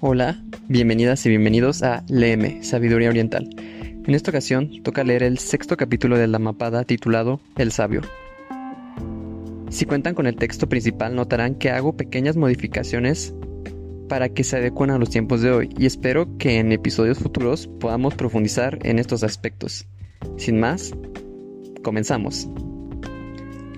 [0.00, 3.50] Hola, bienvenidas y bienvenidos a Léeme, Sabiduría Oriental.
[3.58, 8.02] En esta ocasión toca leer el sexto capítulo de la mapada titulado El Sabio.
[9.70, 13.34] Si cuentan con el texto principal notarán que hago pequeñas modificaciones
[14.08, 17.66] para que se adecuen a los tiempos de hoy y espero que en episodios futuros
[17.80, 19.88] podamos profundizar en estos aspectos.
[20.36, 20.92] Sin más,
[21.82, 22.48] comenzamos.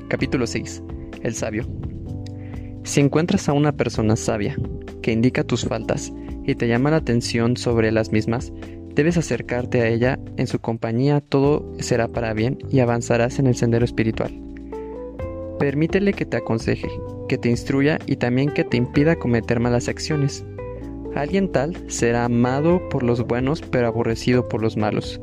[0.08, 0.82] Capítulo 6.
[1.22, 1.66] El sabio.
[2.84, 4.54] Si encuentras a una persona sabia
[5.12, 6.12] indica tus faltas
[6.44, 8.52] y te llama la atención sobre las mismas,
[8.94, 13.54] debes acercarte a ella, en su compañía todo será para bien y avanzarás en el
[13.54, 14.32] sendero espiritual.
[15.58, 16.88] Permítele que te aconseje,
[17.28, 20.44] que te instruya y también que te impida cometer malas acciones.
[21.14, 25.20] Alguien tal será amado por los buenos pero aborrecido por los malos.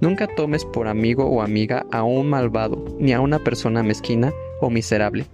[0.00, 4.70] Nunca tomes por amigo o amiga a un malvado ni a una persona mezquina o
[4.70, 5.26] miserable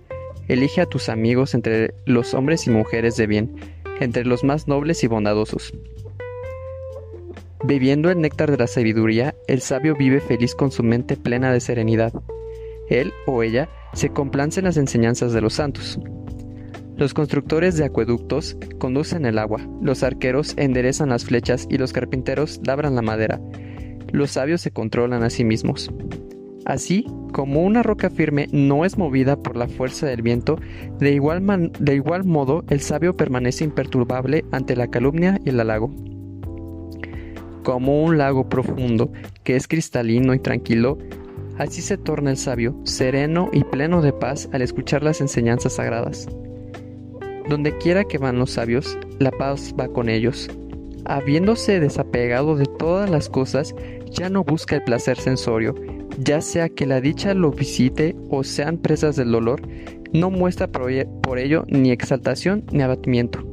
[0.49, 3.57] Elige a tus amigos entre los hombres y mujeres de bien,
[4.01, 5.73] entre los más nobles y bondadosos.
[7.65, 11.61] Bebiendo el néctar de la sabiduría, el sabio vive feliz con su mente plena de
[11.61, 12.13] serenidad.
[12.91, 15.99] Él o ella se complace en las enseñanzas de los santos.
[16.97, 22.61] Los constructores de acueductos conducen el agua, los arqueros enderezan las flechas y los carpinteros
[22.65, 23.41] labran la madera.
[24.13, 25.91] Los sabios se controlan a sí mismos.
[26.65, 30.59] Así como una roca firme no es movida por la fuerza del viento,
[30.99, 35.91] de igual, de igual modo el sabio permanece imperturbable ante la calumnia y el halago.
[37.63, 39.13] Como un lago profundo
[39.43, 40.99] que es cristalino y tranquilo,
[41.59, 46.29] así se torna el sabio, sereno y pleno de paz al escuchar las enseñanzas sagradas.
[47.49, 50.49] Donde quiera que van los sabios, la paz va con ellos.
[51.05, 53.75] Habiéndose desapegado de todas las cosas,
[54.11, 55.75] ya no busca el placer sensorio,
[56.19, 59.63] ya sea que la dicha lo visite o sean presas del dolor,
[60.13, 63.45] no muestra por ello ni exaltación ni abatimiento.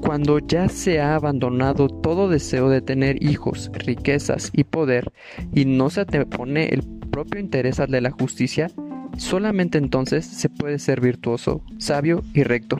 [0.00, 5.12] Cuando ya se ha abandonado todo deseo de tener hijos, riquezas y poder,
[5.54, 8.70] y no se pone el propio interés al de la justicia,
[9.16, 12.78] solamente entonces se puede ser virtuoso, sabio y recto.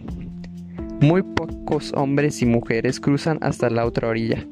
[1.00, 4.46] Muy pocos hombres y mujeres cruzan hasta la otra orilla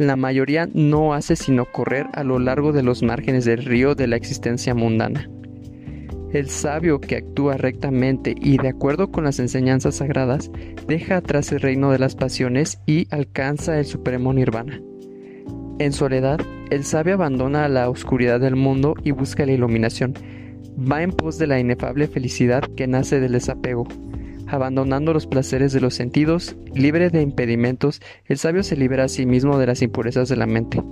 [0.00, 4.06] la mayoría no hace sino correr a lo largo de los márgenes del río de
[4.06, 5.28] la existencia mundana.
[6.32, 10.50] El sabio que actúa rectamente y de acuerdo con las enseñanzas sagradas
[10.88, 14.80] deja atrás el reino de las pasiones y alcanza el supremo nirvana.
[15.78, 16.40] En soledad,
[16.70, 20.14] el sabio abandona la oscuridad del mundo y busca la iluminación.
[20.80, 23.86] Va en pos de la inefable felicidad que nace del desapego
[24.50, 29.26] abandonando los placeres de los sentidos, libre de impedimentos, el sabio se libera a sí
[29.26, 30.82] mismo de las impurezas de la mente.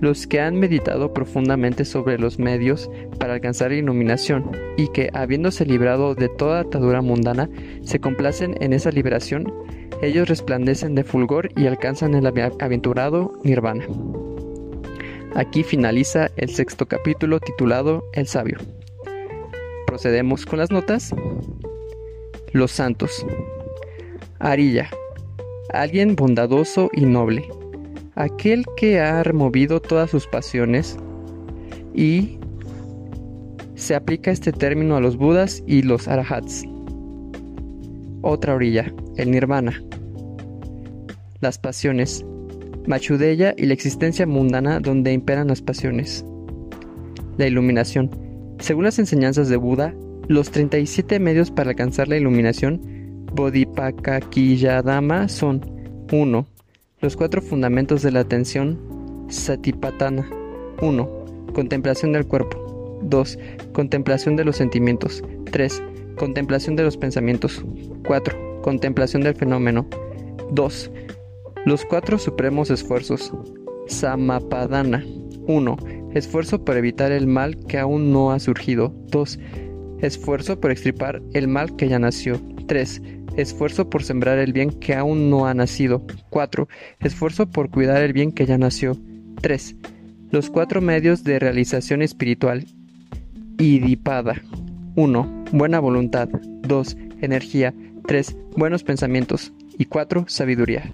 [0.00, 5.64] Los que han meditado profundamente sobre los medios para alcanzar la iluminación y que, habiéndose
[5.64, 7.48] librado de toda atadura mundana,
[7.82, 9.52] se complacen en esa liberación,
[10.02, 13.86] ellos resplandecen de fulgor y alcanzan el aventurado nirvana.
[15.34, 18.58] Aquí finaliza el sexto capítulo titulado El sabio.
[19.86, 21.12] Procedemos con las notas.
[22.54, 23.26] Los santos.
[24.38, 24.88] Arilla.
[25.70, 27.48] Alguien bondadoso y noble.
[28.14, 30.96] Aquel que ha removido todas sus pasiones
[31.94, 32.38] y
[33.74, 36.62] se aplica este término a los budas y los arahats.
[38.22, 39.82] Otra orilla, el nirvana.
[41.40, 42.24] Las pasiones.
[42.86, 46.24] Machudeya y la existencia mundana donde imperan las pasiones.
[47.36, 48.10] La iluminación.
[48.60, 49.92] Según las enseñanzas de Buda,
[50.28, 52.80] los 37 medios para alcanzar la iluminación
[53.34, 55.60] Bodhipakakiyadama son
[56.12, 56.46] 1.
[57.00, 58.78] Los cuatro fundamentos de la atención
[59.28, 60.28] Satipatthana
[60.80, 61.24] 1.
[61.52, 63.38] Contemplación del cuerpo 2.
[63.72, 65.82] Contemplación de los sentimientos 3.
[66.16, 67.64] Contemplación de los pensamientos
[68.06, 68.62] 4.
[68.62, 69.86] Contemplación del fenómeno
[70.52, 70.90] 2.
[71.66, 73.32] Los cuatro supremos esfuerzos
[73.88, 75.04] Samapadana
[75.48, 75.76] 1.
[76.14, 79.38] Esfuerzo por evitar el mal que aún no ha surgido 2
[80.04, 82.38] Esfuerzo por extirpar el mal que ya nació.
[82.66, 83.00] 3.
[83.38, 86.04] Esfuerzo por sembrar el bien que aún no ha nacido.
[86.28, 86.68] 4.
[87.00, 88.98] Esfuerzo por cuidar el bien que ya nació.
[89.40, 89.76] 3.
[90.30, 92.66] Los cuatro medios de realización espiritual.
[93.56, 94.42] Idipada.
[94.94, 95.44] 1.
[95.52, 96.28] Buena voluntad.
[96.28, 96.96] 2.
[97.22, 97.72] Energía.
[98.06, 98.36] 3.
[98.58, 99.54] Buenos pensamientos.
[99.78, 100.26] Y 4.
[100.28, 100.92] Sabiduría.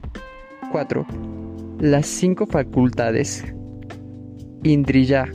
[0.71, 1.05] 4.
[1.81, 3.45] Las cinco facultades.
[4.63, 5.29] Indriya.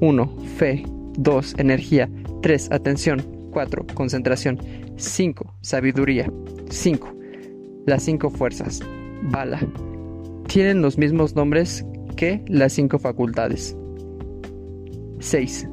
[0.00, 0.36] 1.
[0.58, 0.84] Fe.
[1.16, 1.54] 2.
[1.58, 2.08] Energía.
[2.42, 2.72] 3.
[2.72, 3.22] Atención.
[3.52, 3.86] 4.
[3.94, 4.58] Concentración.
[4.96, 5.54] 5.
[5.60, 6.30] Sabiduría.
[6.70, 7.12] 5.
[7.86, 8.80] Las cinco fuerzas.
[9.22, 9.60] Bala.
[10.48, 11.84] Tienen los mismos nombres
[12.16, 13.76] que las cinco facultades.
[15.20, 15.68] 6.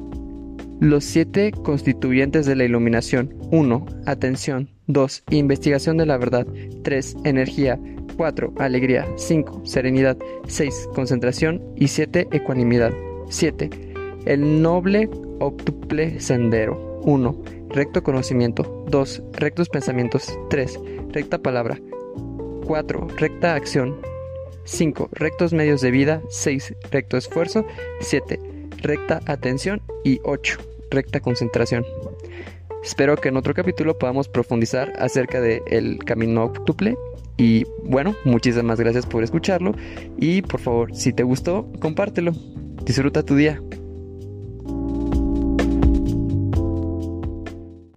[0.80, 3.34] Los siete constituyentes de la iluminación.
[3.50, 3.86] 1.
[4.06, 4.68] Atención.
[4.86, 5.24] 2.
[5.30, 6.46] Investigación de la verdad.
[6.82, 7.16] 3.
[7.24, 7.78] Energía.
[8.16, 8.54] 4.
[8.58, 9.06] Alegría.
[9.16, 9.62] 5.
[9.64, 10.16] Serenidad.
[10.46, 10.88] 6.
[10.94, 11.62] Concentración.
[11.76, 12.28] Y 7.
[12.32, 12.92] Ecuanimidad.
[13.28, 13.93] 7.
[14.26, 15.10] El noble
[15.40, 17.00] octuple sendero.
[17.02, 17.42] 1.
[17.68, 18.84] Recto conocimiento.
[18.88, 19.22] 2.
[19.32, 20.38] Rectos pensamientos.
[20.48, 20.80] 3.
[21.10, 21.78] Recta palabra.
[22.66, 23.08] 4.
[23.18, 23.96] Recta acción.
[24.64, 25.10] 5.
[25.12, 26.22] Rectos medios de vida.
[26.30, 26.74] 6.
[26.90, 27.66] Recto esfuerzo.
[28.00, 28.40] 7.
[28.78, 29.82] Recta atención.
[30.04, 30.58] Y 8.
[30.90, 31.84] Recta concentración.
[32.82, 36.96] Espero que en otro capítulo podamos profundizar acerca del camino octuple.
[37.36, 39.74] Y bueno, muchísimas gracias por escucharlo.
[40.16, 42.32] Y por favor, si te gustó, compártelo.
[42.84, 43.60] Disfruta tu día.